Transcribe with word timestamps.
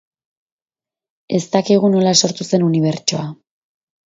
Ez 1.39 1.41
dakigu 1.57 1.93
nola 1.97 2.15
sortu 2.23 2.49
zen 2.51 2.67
unibertsoa 2.71 3.29